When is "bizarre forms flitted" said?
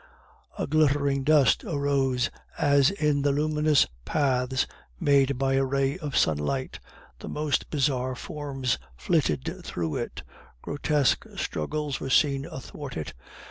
7.69-9.63